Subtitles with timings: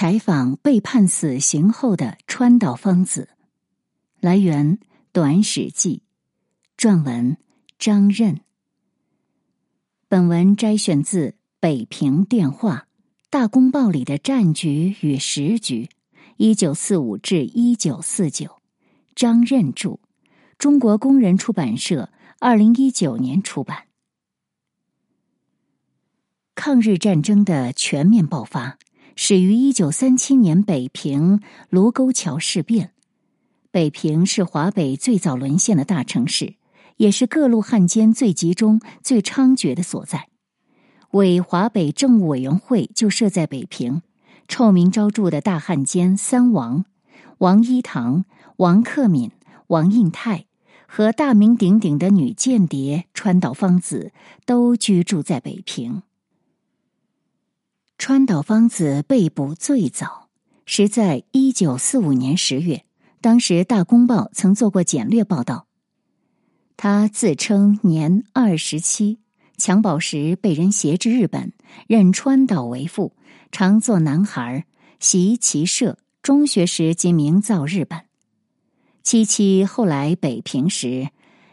[0.00, 3.30] 采访被判死刑后的川岛芳子。
[4.20, 4.78] 来源：
[5.10, 6.02] 《短史记》，
[6.80, 7.36] 撰文：
[7.80, 8.38] 张任。
[10.06, 12.76] 本文摘选自《北平电话》
[13.28, 15.88] 《大公报》里的战局与时局，
[16.36, 18.62] 一九四五至一九四九。
[19.16, 19.98] 张任著，
[20.58, 23.88] 中国工人出版社，二零一九年出版。
[26.54, 28.78] 抗日战争的全面爆发。
[29.20, 32.92] 始于一九三七年北平卢沟桥事变。
[33.72, 36.54] 北平是华北最早沦陷的大城市，
[36.98, 40.28] 也是各路汉奸最集中、最猖獗的所在。
[41.10, 44.02] 伪华北政务委员会就设在北平，
[44.46, 46.84] 臭名昭著的大汉奸三王
[47.38, 48.24] 王一堂、
[48.58, 49.32] 王克敏、
[49.66, 50.46] 王应泰
[50.86, 54.12] 和大名鼎鼎的女间谍川岛芳子
[54.46, 56.02] 都居住在北平。
[57.98, 60.28] 川岛芳子被捕最早
[60.66, 62.84] 是在一九四五年十月，
[63.20, 65.66] 当时《大公报》曾做过简略报道。
[66.76, 69.18] 他自称年二十七，
[69.58, 71.52] 襁褓时被人挟至日本，
[71.88, 73.14] 认川岛为父，
[73.50, 74.64] 常做男孩，
[75.00, 75.98] 习骑射。
[76.22, 78.02] 中学时即名噪日本。
[79.02, 81.08] 七七后来北平时，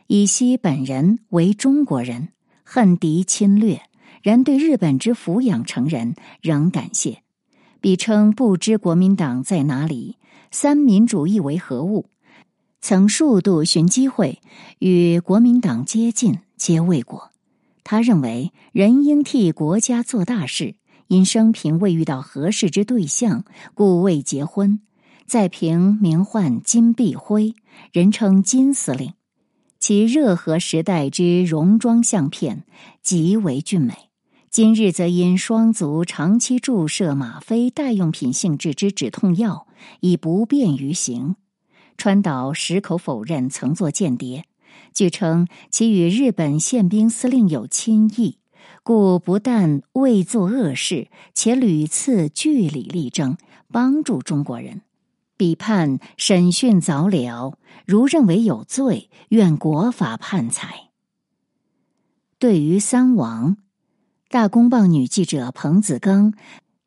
[0.05, 2.29] 以西本人为中国人，
[2.63, 3.81] 恨敌侵略。
[4.25, 7.21] 然对日本之抚养成人仍感谢，
[7.79, 10.17] 彼称不知国民党在哪里，
[10.49, 12.07] 三民主义为何物，
[12.81, 14.41] 曾数度寻机会
[14.79, 17.29] 与国民党接近，皆未果。
[17.83, 20.73] 他认为人应替国家做大事，
[21.05, 23.45] 因生平未遇到合适之对象，
[23.75, 24.79] 故未结婚。
[25.27, 27.53] 在平名唤金碧辉，
[27.91, 29.13] 人称金司令，
[29.79, 32.63] 其热河时代之戎装相片
[33.03, 34.04] 极为俊美。
[34.55, 39.67] 今日则因双足长期注射吗啡代用品性质之止痛药，
[39.99, 41.35] 已不便于行。
[41.97, 44.45] 川岛矢口否认曾做间谍，
[44.93, 48.38] 据称其与日本宪兵司令有亲谊，
[48.81, 53.35] 故不但未做恶事，且屡次据理力争，
[53.69, 54.83] 帮助中国人。
[55.35, 60.91] 彼判审讯早了，如认为有罪，愿国法判裁。
[62.39, 63.57] 对于三王。
[64.28, 66.34] 大公报女记者彭子刚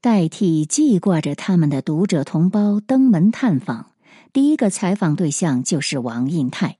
[0.00, 3.92] 代替记挂着他们的读者同胞登门探访，
[4.32, 6.78] 第一个采访对象就是王印泰。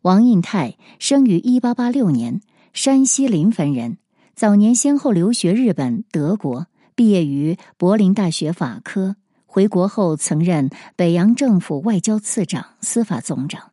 [0.00, 2.40] 王印泰生于一八八六年，
[2.72, 3.98] 山西临汾人，
[4.34, 9.16] 早年先后留学日本、德国，毕业于柏林大学法科。
[9.44, 13.72] 回国后曾任北洋政府外交次长、司法总长。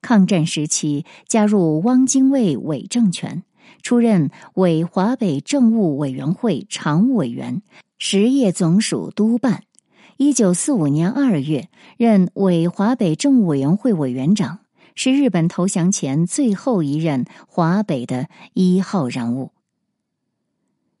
[0.00, 3.42] 抗战时期加入汪精卫伪政权。
[3.86, 7.62] 出任伪华北政务委员会常务委员、
[7.98, 9.62] 实业总署督办。
[10.16, 14.58] 一九四五年二月，任伪华北政务委员会委员长，
[14.96, 19.52] 是日本投降前最后一任华北的一号人物。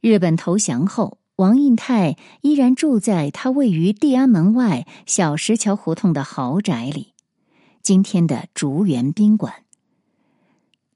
[0.00, 7.14] 日本投降后，王印泰依然住在他位于地安门外小石桥胡同的豪宅里，
[7.82, 9.52] 今天的竹园宾馆。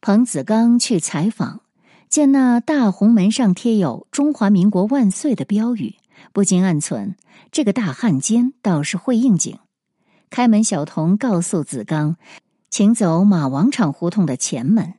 [0.00, 1.62] 彭子刚去采访，
[2.10, 5.94] 见那大红门上贴有“中华民国万岁”的标语，
[6.32, 7.14] 不禁暗存：
[7.52, 9.56] 这个大汉奸倒是会应景。
[10.28, 12.16] 开门小童告诉子刚，
[12.68, 14.94] 请走马王场胡同的前门。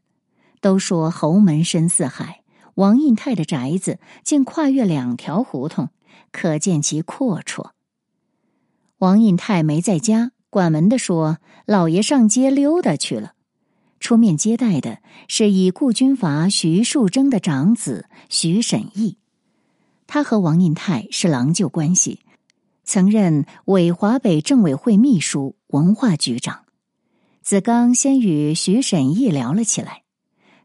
[0.62, 2.44] 都说侯门深似海，
[2.76, 5.90] 王印泰的宅子竟跨越两条胡同，
[6.32, 7.72] 可见其阔绰。
[9.00, 13.34] 王印泰没在家，管门的说：“老爷上街溜达去了。”
[14.02, 14.98] 出面接待的
[15.30, 19.16] 是以故军阀徐树铮的长子徐审义，
[20.08, 22.20] 他和王印泰是郎舅关系，
[22.84, 26.64] 曾任伪华北政委会秘书、文化局长。
[27.44, 30.02] 子刚先与徐审义聊了起来，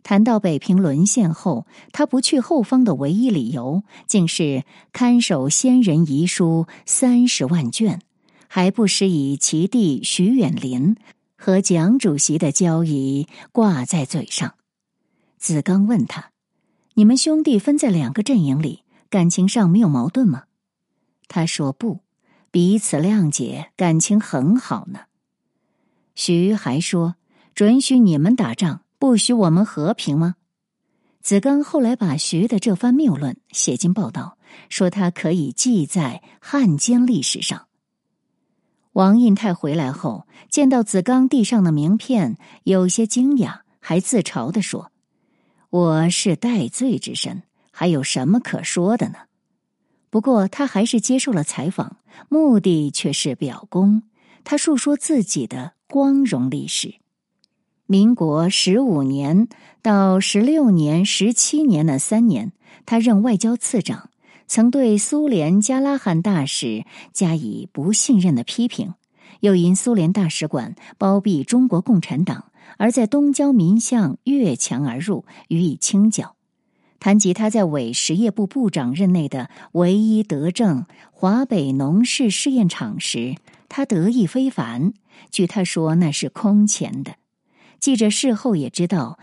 [0.03, 8.01] 谈到北平沦陷后，他不去后方的唯一理由，竟是看守先人遗书三十万卷，
[8.49, 10.97] 还不时以其弟徐远林。
[11.37, 14.55] 和蒋主席的交谊挂在嘴上，
[15.39, 16.33] 子刚问他
[16.95, 20.45] ：“你们兄弟分在两个阵营里，感情上没有矛盾吗？”
[21.29, 22.01] 他说：“不，
[22.51, 25.01] 彼此谅解，感情很好呢。”
[26.17, 27.17] 徐还说
[27.55, 30.37] ：“准许你们打仗，不许我们和平吗？”
[31.21, 34.39] 子刚后来把徐的这番谬论写进报道，
[34.69, 37.66] 说他可以记在汉奸历史上。
[38.97, 44.91] 王印泰回来后，见到子刚地上的名片，有些惊讶，还自嘲地说
[45.69, 49.17] ：“我是戴罪之身，还有什么可说的呢？”
[50.09, 51.99] 不过他还是接受了采访，
[52.31, 54.03] 目的却是表功。
[54.45, 56.95] 他述说自己的光荣历史。
[57.85, 59.49] 民国十五年
[59.83, 62.53] 到十六年、十七年那三年，
[62.87, 64.09] 他任外交次长，
[64.47, 68.95] 曾对苏联加拉罕大使加以不信任的批评，
[69.41, 76.37] 又因苏联大使馆包庇中国共产党，而在东交民巷越墙而入，予以清剿。
[76.99, 83.37] 谈及他在伪实业部部长任内的唯一德政华北农事试验场时，
[83.69, 84.93] 他得意非凡。
[85.31, 87.17] 据他说，那是空前的。
[87.79, 89.19] 记者事后也知道，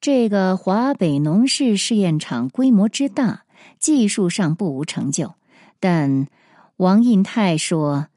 [0.00, 3.42] 这个华北农事试验场规模之大，
[3.78, 5.34] 技术上不无成就。
[5.80, 6.28] 但
[6.76, 8.08] 王印泰说，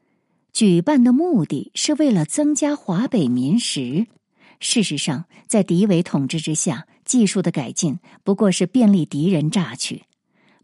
[0.52, 4.06] 举办的目的是为了增加华北民食。
[4.60, 6.86] 事实上，在敌伪统治之下。
[7.06, 10.02] 技术的改进不过是便利敌人榨取，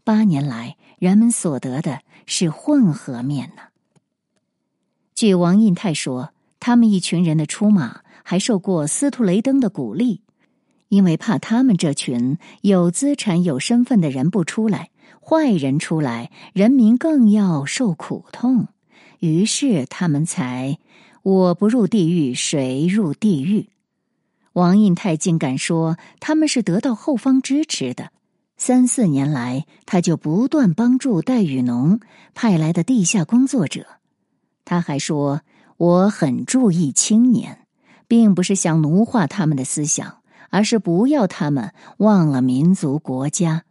[0.03, 3.61] 八年来人们所得的是混合面呢。
[5.15, 10.21] 据王印泰说，他们一群人的出马还受过斯图雷登的鼓励，
[10.93, 18.67] 因为怕他们这群有资产、有身份的人不出来，坏人出来，人民更要受苦痛，
[19.17, 20.77] 于是他们才
[21.23, 23.69] 我不入地狱，谁入地狱？
[24.51, 28.11] 王印泰竟敢说他们是得到后方支持的。
[28.55, 32.01] 三四年来，他就不断帮助戴雨农
[32.35, 33.87] 派来的地下工作者。
[34.63, 35.41] 他还说
[35.77, 37.65] ：“我很注意青年，
[38.07, 40.19] 并不是想奴化他们的思想，
[40.53, 43.63] 而是不要他们忘了民族国家。”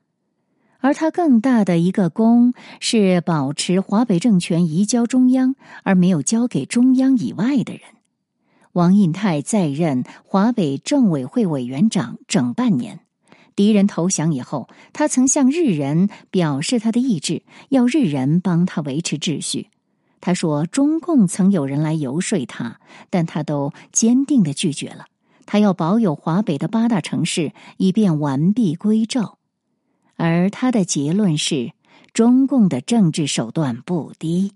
[0.83, 7.83] 而他更大的一个功是保持华北政权移交中央，而没有交给中央以外的人。
[8.73, 12.99] 王印泰在任华北政委会委员长整半年，
[13.55, 19.69] 敌人投降以后，他曾向日人表示他的意志，要日人帮他维持秩序。
[20.21, 25.05] 他说，中共曾有人来游说他，但他都坚定的拒绝了。
[25.47, 29.39] 他要保有华北的八大城市，以便完璧归赵。
[30.17, 31.73] 而他的结论是，
[32.13, 34.53] 中共的政治手段不低。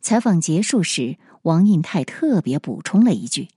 [0.00, 1.18] 采访结束时。
[1.42, 3.48] 王印泰特别补充了一句：“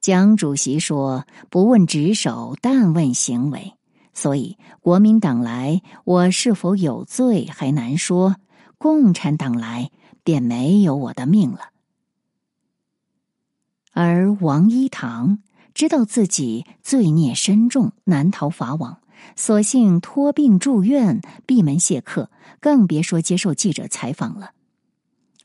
[0.00, 3.74] 蒋主席说，不问职守，但问行为。
[4.14, 8.32] 所以国民党来，我是否有罪还难说；
[8.78, 9.90] 共产党来，
[10.24, 11.68] 便没有我的命了。”
[13.92, 15.38] 而王一堂
[15.74, 18.98] 知道自己罪孽深重，难逃法网，
[19.36, 24.52] 索性托病住院，闭门谢客，更别说接受记者采访了。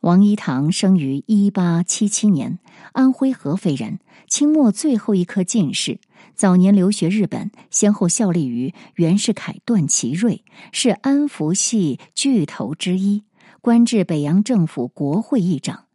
[0.01, 2.59] 王一堂生于一八七七年，
[2.93, 5.99] 安徽合肥人，清末最后一科进士。
[6.35, 13.23] 早年留学日本，先后效力于袁世凯、段祺瑞，是安福系巨头之一，
[13.59, 15.86] 官至北洋政府国会议长。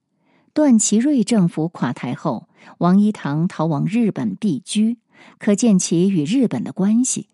[0.55, 4.99] 段祺瑞政府垮台后，王一堂逃往日本避居，
[5.39, 7.29] 可见其与日本的关系。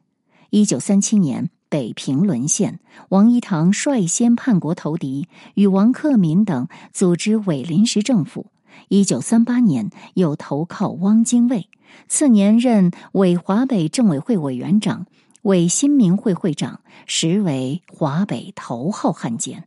[0.50, 1.50] 一九三七年。
[1.70, 2.80] 北平沦陷，
[3.10, 8.46] 王一堂率先叛国投敌，与王克敏等组织伪临时政府。
[8.88, 11.68] 一九三八年，又投靠汪精卫，
[12.08, 15.04] 次年任伪华北政委会委员长、
[15.42, 19.66] 伪新民会会长，实为华北头号汉奸。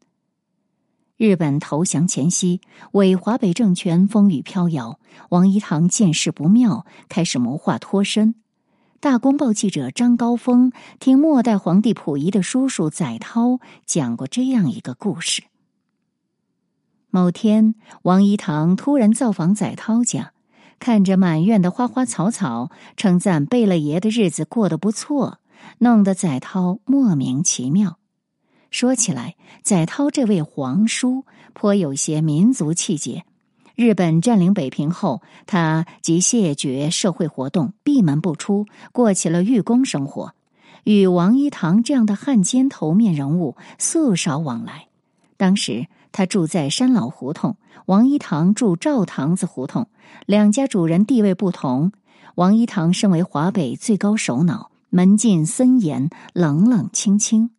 [1.21, 2.61] 日本投降前夕，
[2.93, 4.97] 伪华北政权风雨飘摇，
[5.29, 8.33] 王一堂见势不妙，开始谋划脱身。
[8.99, 15.43] 大公报记者张高峰听末代皇帝溥仪的叔叔载涛讲过这样一个故事：
[17.11, 20.33] 某天，王一堂突然造访载涛家，
[20.79, 25.37] 看着满院的花花草草，称赞贝勒爷的日子过得不错，
[25.77, 27.99] 弄得载涛莫名其妙。
[28.71, 33.25] 说起来，载涛这位皇叔颇有些民族气节。
[33.75, 40.33] 日本占领北平后，他即谢绝社会活动，闭门不出，过起了寓公生活，
[40.85, 44.87] 与王一堂这样的汉奸头面人物素少往来。
[45.35, 49.89] 当时他住在山老胡同，王一堂住赵堂子胡同，
[50.25, 51.91] 两家主人地位不同。
[52.35, 57.49] 王一堂身为华北最高首脑，门禁森严，冷冷清清。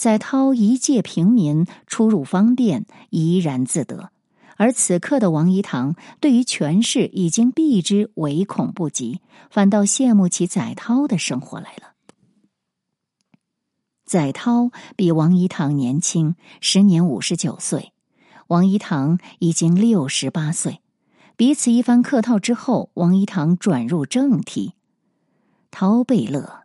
[0.00, 4.08] 载涛一介平民，出入方便，怡然自得。
[4.56, 11.92] 而此刻的王一堂对于权势已经避之唯恐不及，反倒羡慕起载涛的生活来了。
[14.06, 17.92] 载涛比王一堂年轻，时年五十九岁，
[18.46, 20.80] 王一堂已经六十八岁。
[21.36, 24.72] 彼此一番客套之后，王一堂转入正题
[25.70, 26.62] ：“陶贝勒，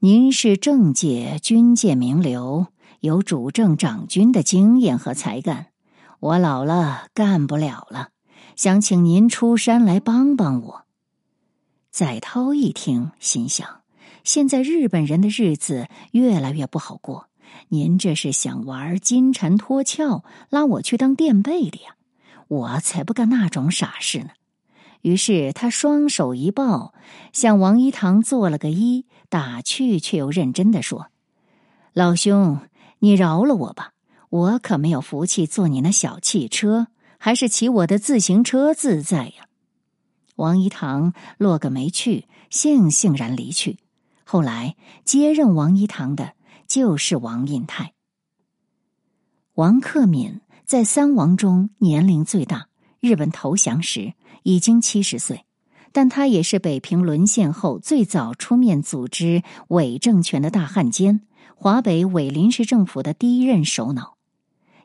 [0.00, 2.66] 您是政界、军界名流，
[3.04, 5.66] 有主政长军的经验和才干。
[6.20, 8.08] 我老了，干不了了，
[8.56, 10.84] 想请您出山来帮帮我。
[11.90, 13.82] 载涛一听，心想：
[14.22, 17.28] 现在日本人的日子越来越不好过，
[17.68, 21.96] 您这是想玩金蝉脱壳，拉我去当垫背的呀？
[22.48, 24.30] 我才不干那种傻事呢。
[25.02, 26.94] 于是他双手一抱，
[27.34, 31.08] 向王一堂做了个揖，打趣却又认真的说
[31.92, 32.60] ：“老兄，
[33.04, 33.92] 你饶了我吧，
[34.30, 36.86] 我可没有福气坐你那小汽车，
[37.18, 39.46] 还是骑我的自行车自在呀。”
[40.36, 43.76] 王一堂落个没趣，悻悻然离去。
[44.24, 46.32] 后来接任王一堂的
[46.66, 47.92] 就是王印泰。
[49.52, 52.68] 王克敏在三王中年龄最大，
[53.00, 54.14] 日本投降时。
[54.44, 55.46] 已经七十岁，
[55.90, 61.22] 但他也是北平沦陷后最早出面组织伪政权的大汉奸，
[61.54, 64.14] 华北伪临时政府的第一任首脑。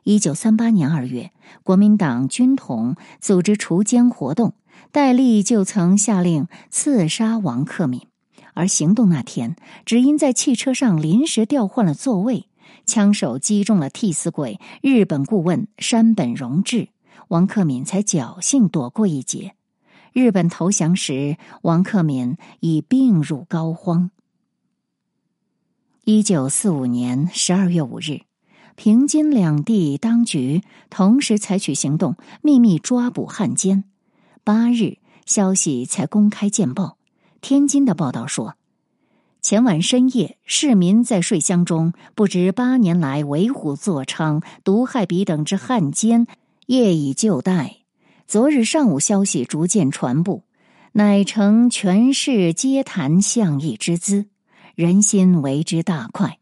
[0.04, 1.30] 一九三八年二月，
[1.62, 4.54] 国民党军统组织锄奸活动，
[4.90, 8.00] 戴笠就曾下令刺杀王克敏，
[8.54, 12.46] 而行动那天，只因在汽车上临时调换了座位，
[12.86, 16.88] 枪手击中了替死鬼日本顾问山本荣治。
[17.28, 19.54] 王克敏才侥幸躲过一劫。
[20.12, 24.08] 日本投降时，王克敏已病入膏肓。
[26.12, 28.22] 一九四五年十二月五日，
[28.74, 33.84] 平津两地当局同时采取行动，秘密抓捕汉奸。
[34.42, 36.98] 八日，消息才公开见报。
[37.40, 38.56] 天津的报道说，
[39.40, 46.26] 前晚深夜，市民在睡乡中，不知八年来为虎作伥，毒害彼等之汉奸。
[46.66, 47.82] 夜已就待，
[48.26, 50.42] 昨日上午消息逐渐传布，
[50.90, 54.26] 乃成全市皆谈相议之资，
[54.80, 56.38] 人心为之大快。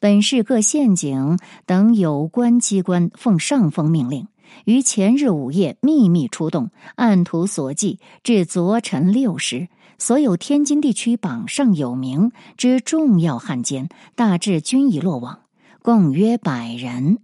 [0.00, 4.26] 本市各县警等有关机关奉上峰命令，
[4.64, 15.42] 于前日午夜秘密出动，按图索骥，至昨晨六时，所有天津地区榜上有名之重要汉奸，大致均已落网，
[15.80, 17.18] 共约百人。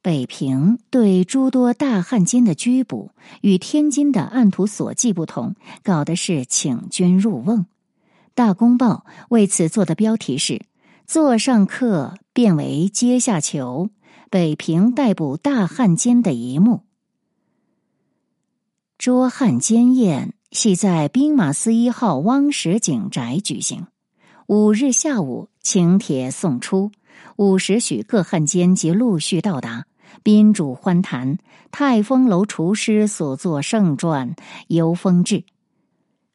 [0.00, 3.10] 北平对诸多大汉奸的拘捕，
[3.42, 7.58] 与天津的按图索骥不同，搞的是请君入瓮。
[8.34, 10.62] 《大公报》为此做的标题是
[11.06, 13.90] “座上客变为阶下囚”，
[14.30, 16.82] 北平逮捕大汉奸的一幕。
[18.98, 23.86] 捉汉奸宴系在兵马司一号汪石井宅举行。
[24.46, 26.92] 五日下午，请帖送出，
[27.36, 29.86] 五时许，各汉奸即陆续到达。
[30.22, 31.38] 宾主欢谈，
[31.70, 34.34] 泰丰楼厨师所作盛传
[34.68, 35.44] 由风至。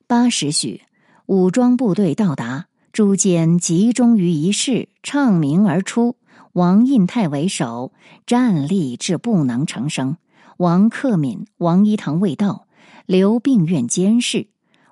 [0.08, 0.82] 八时许，
[1.28, 6.16] 武装部队到达，诸间集中于一室，唱名而出。
[6.54, 7.92] 王印泰为首，
[8.26, 10.16] 站立至不能成声。
[10.56, 12.68] 王克敏、王一堂未到，
[13.06, 14.48] 留病院监视。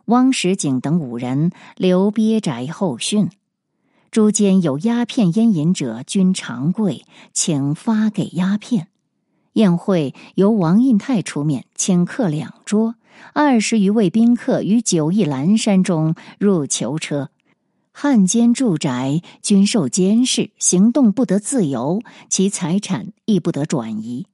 [0.07, 3.29] 汪石景等五人留憋宅候讯。
[4.11, 8.89] 诸间有鸦片烟瘾者，均长跪，请发给鸦片。
[9.53, 12.95] 宴会由王印泰出面，请客两桌，
[13.33, 17.29] 二十余位宾客于九义阑珊中入囚车，
[17.91, 24.27] 汉奸住宅均受监视，行动不得自由，其财产亦不得转移。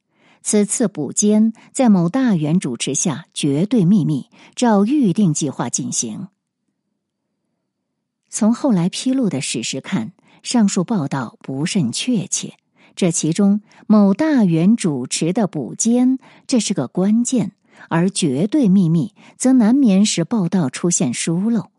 [0.43, 6.29] 此次捕奸在某大员主持下，绝对秘密，照预定计划进行。
[8.27, 12.55] 从后来披露的史实看，上述报道不甚确切。
[12.95, 17.51] 这其中某大员主持的捕奸，这是个关键；
[17.89, 21.71] 而绝对秘密，则难免使报道出现疏漏。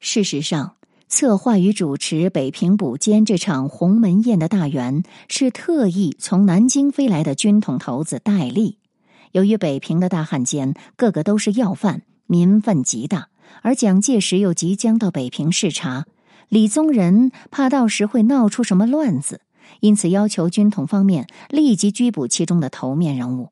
[0.00, 0.76] 事实上，
[1.08, 8.78] 策划与主持北平捕奸这场鸿门宴的大员，是特意从南京飞来的军统头子戴笠。
[9.32, 13.28] 由于北平的大汉奸个个都是要犯，民愤极大。
[13.62, 16.04] 而蒋介石又即将到北平视察，
[16.48, 19.40] 李宗仁怕到时会闹出什么乱子，
[19.80, 23.50] 因此要求军统方面立即拘捕其中的头面人物。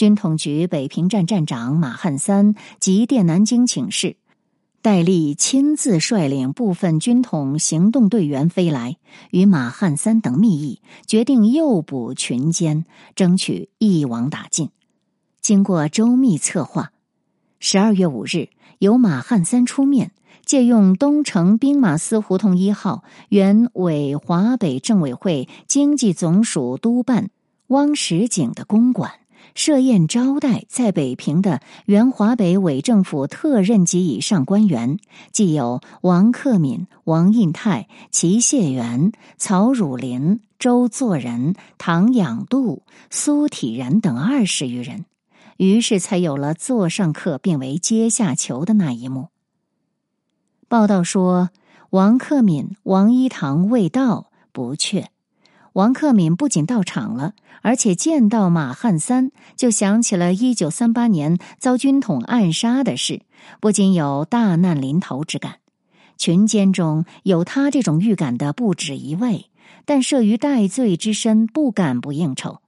[0.00, 4.16] 军统局北平站站长马汉三急电南京请示，
[4.80, 8.96] 戴笠亲自率领部分军统行动队员飞来，
[9.30, 14.70] 与马汉三等密议，决定诱捕群奸，争取一网打尽。
[15.42, 16.92] 经过周密策划，
[17.58, 18.48] 十二月五日。
[18.78, 20.12] 由马汉三出面，
[20.46, 27.28] 借用东城兵马司胡同一号原委华北政委会经济总署督办
[27.66, 29.19] 汪石井的公馆，
[29.54, 34.98] 设宴招待在北平的原华北伪政府特任级以上官员，
[35.32, 45.04] 既有王克敏、王印泰、齐谢元、曹汝霖、周作人、唐养度、苏体仁等二十余人，
[45.56, 49.28] 于是才有了座上客变为阶下囚的那一幕。
[50.68, 51.50] 报道说，
[51.90, 55.10] 王克敏、王一堂未到，不确。
[55.74, 63.22] 王克敏不仅到场了，而且见到马汉三，就想起了一九三八年遭军统暗杀的事，
[63.60, 65.56] 不仅有大难临头之感。
[66.18, 69.46] 群间中有他这种预感的不止一位，
[69.84, 72.58] 但慑于戴罪之身，不敢不应酬。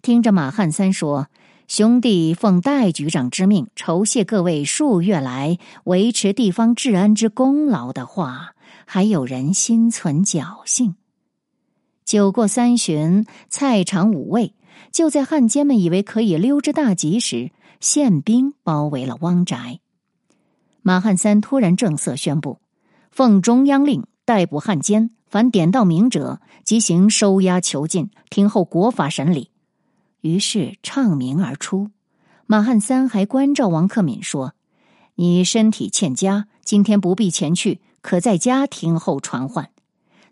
[0.00, 1.28] 听着马汉三说
[1.68, 8.54] ：“兄弟奉戴局长之命，酬谢各位数月来维持地方治安之功劳的话，
[8.86, 10.94] 还有人心存侥幸。”
[12.04, 14.54] 酒过三巡，菜尝五味。
[14.90, 19.80] 就在汉奸们以为可以溜之大吉时，宪兵包围了汪宅。
[20.82, 22.58] 马汉三突然正色宣布
[23.10, 29.50] ：“奉中央令，逮捕汉奸，凡点到名者，即行收押囚禁，听候国法审理。”
[30.20, 31.90] 于是唱名而出。
[32.46, 34.54] 马汉三还关照王克敏说
[35.16, 39.70] ：“你身体欠佳，今天不必前去，可在家听候传唤。”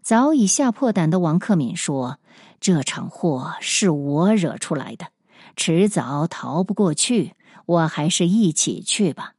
[0.03, 2.19] 早已吓破胆的王克敏说
[2.61, 5.09] ：“这场祸是我惹出来的，
[5.57, 7.35] 迟早逃不过去，
[7.67, 9.35] 我还是一起去吧。”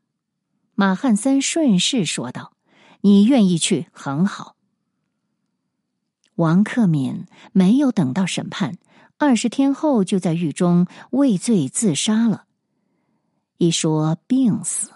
[0.76, 2.54] 马汉三顺势说道
[3.02, 4.56] ：“你愿意去，很好。”
[6.36, 8.78] 王克敏没有等到审判，
[9.18, 12.46] 二十天后就在狱中畏罪自杀了。
[13.58, 14.92] 一说病死。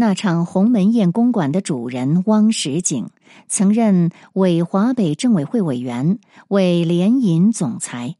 [0.00, 3.10] 那场鸿门宴公馆的主人汪石景，
[3.48, 8.14] 曾任伪华北政委会委员、伪联银总裁，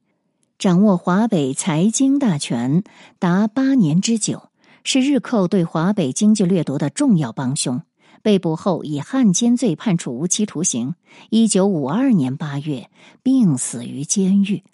[0.58, 2.82] 掌握华北财经大权
[3.20, 4.48] 达八年之久，
[4.82, 7.80] 是日寇对华北经济掠夺的重要帮凶。
[8.22, 10.96] 被捕后以汉奸罪判处无期徒刑。
[11.30, 12.90] 一九五二年八月，
[13.22, 14.64] 病死于监狱。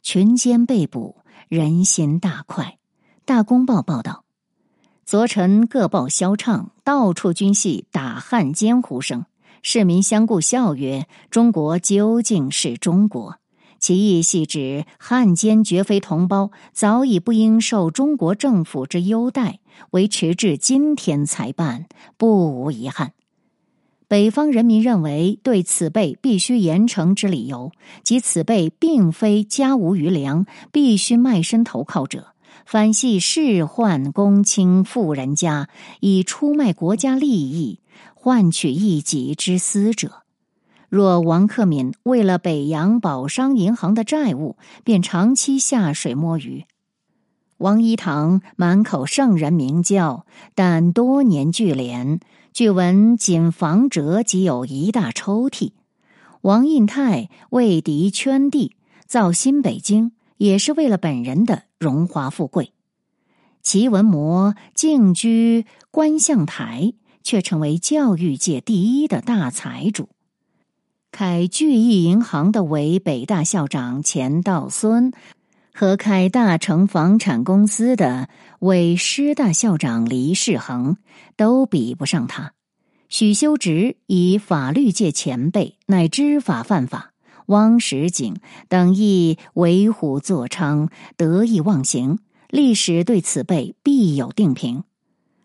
[0.00, 1.16] 群奸被捕，
[1.50, 2.78] 人心大快。
[3.26, 4.24] 大公报报道。
[5.10, 9.24] 昨晨各报萧畅，到处均系打汉奸呼声。
[9.60, 13.38] 市民相顾笑曰：“中国究竟是中国？”
[13.80, 19.58] 其意系指汉奸绝非同胞，早已不应受中国政府之优待，
[19.90, 23.14] 维持至今天才办，不无遗憾。
[24.06, 27.72] 北方人民认为，对此辈必须严惩之理由，
[28.04, 32.28] 即此辈并非家无余粮，必须卖身投靠者。
[32.64, 35.68] 反系仕宦公卿富人家
[36.00, 37.80] 以出卖国家利益
[38.14, 40.22] 换取一己之私者，
[40.88, 46.66] 若王克敏为了北洋宝商银行的债务，便长期下水摸鱼；
[47.58, 52.20] 王一堂满口圣人名教，但多年聚敛，
[52.52, 55.72] 据闻仅房辙即有一大抽屉；
[56.42, 60.12] 王印泰为敌圈地，造新北京。
[60.40, 62.72] 也是为了本人的荣华富贵，
[63.62, 70.08] 齐文模静居观象台，却成为教育界第一的大财主。
[71.12, 75.12] 开聚义银行的伪北大校长钱道孙，
[75.74, 80.96] 和开大成房产公司的伪师大校长黎世恒，
[81.36, 82.54] 都比不上他。
[83.10, 87.09] 许修直以法律界前辈，乃知法犯法。
[87.50, 88.36] 汪石景
[88.68, 92.18] 等亦为虎作伥，得意忘形。
[92.48, 94.82] 历史对此辈必有定评。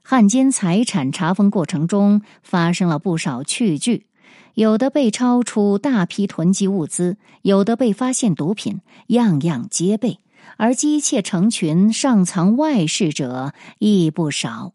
[0.01, 4.05] 汉奸财产查封过程中发生了不少趣剧，
[4.53, 10.19] 有的被超出大批囤积物资，有的被发现毒品，样样皆备。
[10.57, 14.73] 而姬妾成群、上藏外事者亦不少。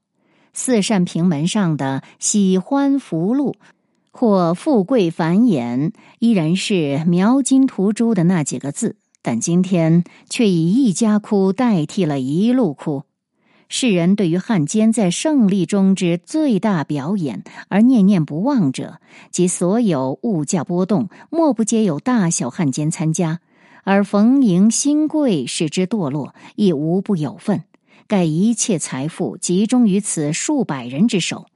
[0.53, 3.55] 四扇屏门上的“喜欢福禄”。
[4.11, 13.05] 或富贵繁衍，依然是描金涂朱的那几个字，但今天却以一家哭代替了一路哭。
[13.68, 18.99] 世人对于汉奸在胜利中之最大表演而念念不忘者，
[19.31, 23.37] 即所有物价波动，莫不皆有大小汉奸参加；
[23.85, 27.62] 而逢迎新贵使之堕落，亦无不有份。
[28.09, 31.46] 盖一切财富集中于此数百人之手。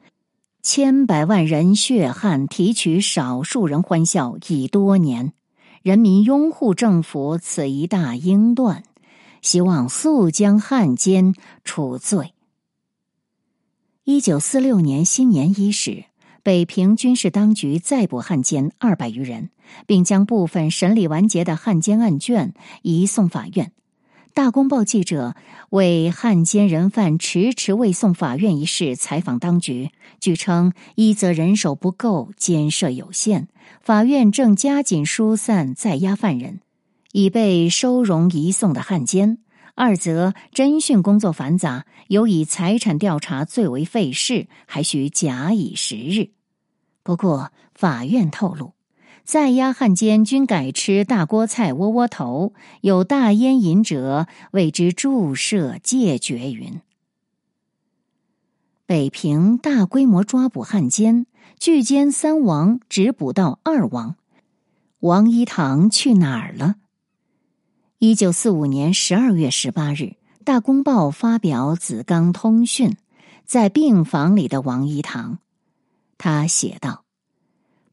[0.65, 5.35] 千百万人血汗提取少数人欢笑已多年，
[5.83, 8.83] 人民拥护政府此一大英断，
[9.43, 12.33] 希望速将汉奸除罪。
[14.05, 16.07] 一九四六年新年伊始，
[16.43, 19.51] 北平军事当局再捕汉奸二百余人，
[19.87, 23.73] 并将部分审理完结的汉奸案卷移送法院。
[24.35, 25.37] 大公报记者
[25.71, 33.47] 为汉奸人犯迟迟未送法院一事采访当局，据称一则人手不够，监舍有限，
[33.81, 36.59] 法院正加紧疏散在押犯人，
[37.13, 39.37] 已被收容移送的汉奸；
[39.77, 46.31] 二则侦讯工作繁杂，尤以财产调查最为费事，还需假以时日。
[47.05, 48.74] 不过法院透露。
[49.25, 56.81] 在押汉奸均改吃大锅菜窝窝头，有大烟瘾者为之注射戒绝云。
[58.85, 61.27] 北平大规模抓捕汉奸，
[61.59, 64.17] 拒奸三王，只捕到二王。
[65.01, 66.77] 王一堂去哪儿了？
[67.99, 70.03] 一九四五年十二月十八日，
[70.45, 72.99] 《大公报》发表子纲通讯，
[73.47, 75.39] 在病房里的王一堂，
[76.19, 77.04] 他写道。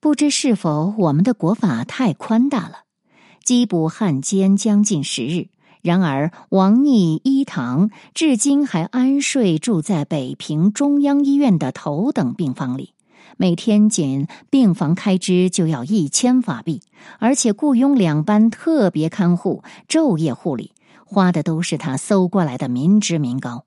[0.02, 2.86] 不知是否我们的国法太宽大了？
[3.46, 5.50] 缉捕汉奸将近十日，
[5.84, 12.96] 然而王逆一堂至今还安睡住在北平中央医院的头等病房里，
[13.38, 16.82] 每天仅病房开支就要一千法币，
[17.20, 20.72] 而且雇佣两班特别看护，昼夜护理，
[21.06, 23.66] 花的都是他搜过来的民脂民膏。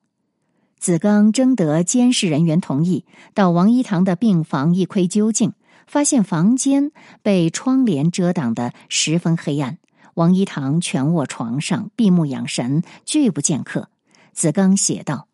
[0.81, 5.53] 子刚征得监视人员同意，到王一堂的病房一窥究竟。
[5.87, 6.91] 发现房间
[7.23, 9.79] 被窗帘遮挡的十分黑暗，
[10.15, 13.89] 王一堂全卧床上，闭目养神，拒不见客。
[14.33, 15.29] 子刚写道：“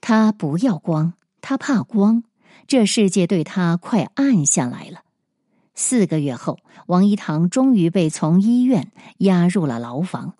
[0.00, 2.24] 他不要光，他怕光，
[2.66, 5.00] 这世界对他快暗下来了。”
[5.74, 10.34] 四个月后，王一堂终于被从医院押入了牢房。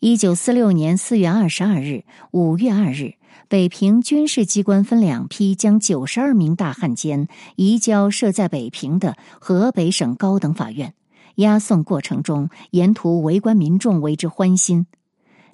[0.00, 3.14] 一九四六年四月二十二日、五月二日。
[3.54, 10.92] 北平军事机关分两批，将九十二名大汉奸移交设在北平的河北省高等法院。
[11.36, 14.88] 押送过程中，沿途围观民众为之欢欣。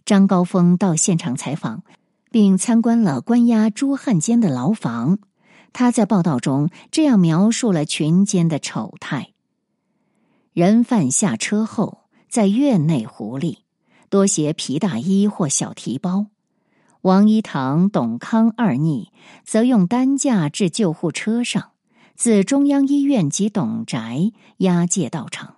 [0.06, 1.82] 张高峰到现场采访，
[2.30, 5.18] 并参观了关押朱汉奸的牢房。
[5.74, 9.32] 他在报道中这样描述了群奸的丑态：
[10.54, 13.58] 人犯下车后，在院内狐狸，
[14.08, 16.28] 多携皮大衣或小提包。
[17.02, 19.08] 王一堂、董康二逆
[19.42, 21.70] 则用担架至救护车上，
[22.14, 25.56] 自中央医院及董宅押解到场。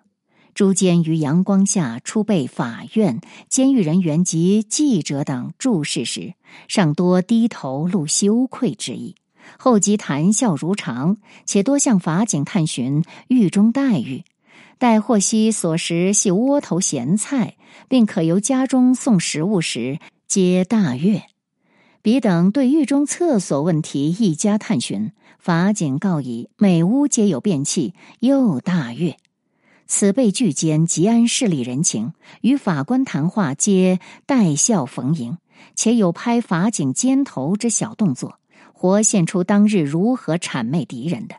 [0.54, 6.34] 诸监于阳光下出备法院、监狱人员及记者等注视时，
[6.68, 9.16] 尚多低头露羞愧之意；
[9.58, 14.22] 后即谈笑如常，且多向法警探寻狱中待遇。
[14.78, 17.56] 待获悉所食系窝头咸菜，
[17.88, 19.98] 并可由家中送食物时，
[20.32, 21.24] 皆大悦。
[22.00, 29.18] 彼等对狱中厕所问题一家探寻，法警告以每屋皆有便器，又大悦。
[29.86, 35.36] 此辈拒间吉安势力人情，与法官谈话皆带笑逢迎，
[35.74, 38.38] 且有拍法警肩头之小动作，
[38.72, 41.34] 活现出当日如何谄媚敌人的。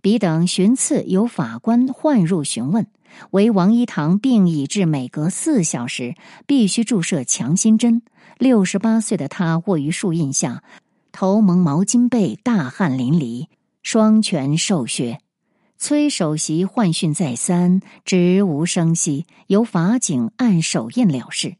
[0.00, 2.88] 彼等寻次由法官换入询问，
[3.30, 6.14] 为王一堂病已至每隔四小时
[6.46, 8.02] 必须注射强心针。
[8.38, 10.62] 六十八岁的他卧于树荫下，
[11.10, 13.46] 头蒙毛巾被，大汗淋漓，
[13.82, 15.18] 双拳受削。
[15.76, 21.56] 崔首席唤讯再三，直无声息，由法警按手印了事。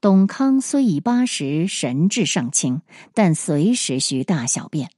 [0.00, 2.82] 董康虽已八十，神志尚清，
[3.14, 4.90] 但随时需大小便。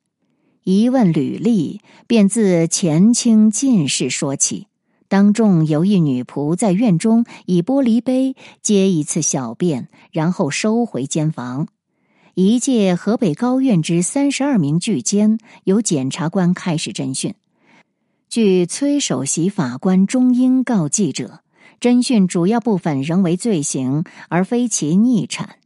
[0.62, 4.66] 一问履历，便自前清进士说起。
[5.11, 11.66] 当众有一女仆在院中以玻璃杯接一次小便，然后收回监房。
[12.35, 17.35] 一届河北高院之三十二名巨监，由检察官开始侦讯。
[18.29, 21.40] 据崔首席法官钟英告记者，
[21.81, 25.57] 侦讯主要部分仍为罪行，而非其逆产。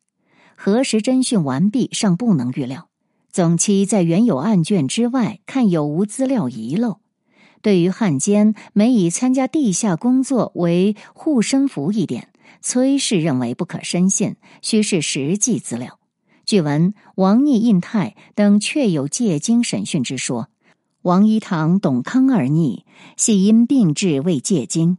[0.57, 2.88] 何时侦讯完毕，尚不能预料。
[3.30, 7.00] 总期在原有案卷之外，看有无资料遗漏。
[7.64, 12.29] 对于汉奸每以参加地下工作为护身符一点，
[12.61, 15.98] 崔氏认为不可深信，须是实际资料。
[16.44, 20.50] 据闻王逆、印泰等确有借经审讯之说。
[21.00, 22.85] 王一堂、董康二逆
[23.16, 24.98] 系因病治未借经，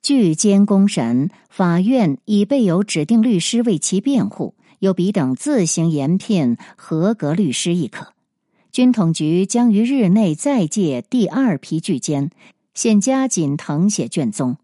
[0.00, 8.12] 据监公审，法院已备有指定律师为其辩护，由彼等自行延聘合格律师亦可。
[8.76, 12.28] 军统局将于日内再借第二批巨监，
[12.74, 14.58] 现加紧誊写卷宗。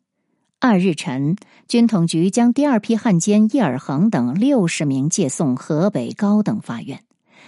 [0.60, 1.34] 二日晨，
[1.66, 7.02] 军统局将第二批汉奸叶尔恒等六十名借送河北高等法院，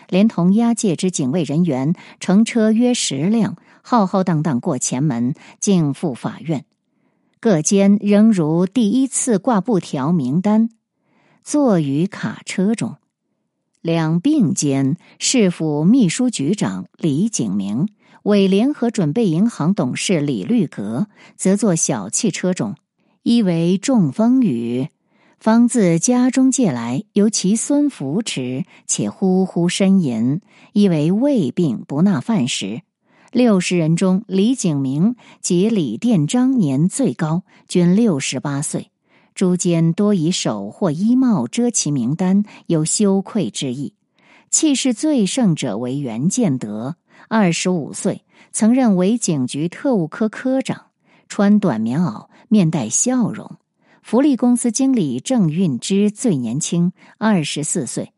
[0.09, 6.64] 连同押解之警卫人员，乘车约十辆，浩浩荡荡过前门，径赴法院。
[7.40, 10.70] 各监仍如第一次挂布条名单。
[11.42, 12.96] 坐于卡车中。
[13.85, 17.90] 两并肩，市府秘书局长李景明、
[18.23, 22.77] 委联合准备银行董事李律阁则坐小汽车中。
[23.25, 24.88] 一为中风雨，
[25.38, 30.40] 方自家中借来，由其孙扶持，且呼呼呻吟；
[30.73, 32.81] 一为胃病不纳饭食。
[33.33, 38.94] 六十人中，李景明及李殿章年最高，均六十八岁。
[39.35, 43.94] 诸间多以手或衣帽遮其名单，有羞愧之意。
[44.49, 46.94] 气势最盛者为袁建德，
[47.29, 50.87] 二十五岁，曾任伪警局特务科科长，
[51.29, 53.57] 穿短棉袄，面带笑容。
[54.01, 58.12] 福利公司经理郑运之最年轻，二十四岁。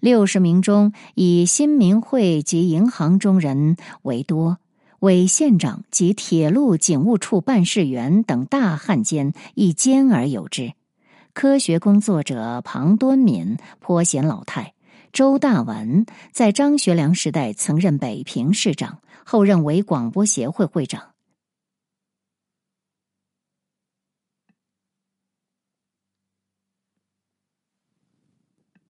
[0.00, 4.58] 六十名中，以新民会及银行中人为多。
[5.02, 10.74] 伪县长及铁路警务处办事员等大汉奸亦兼而有之。
[11.32, 14.74] 科学工作者庞端敏颇显老态。
[15.12, 21.11] 周大文在张学良时代曾任北平市长，后任为广播协会会长。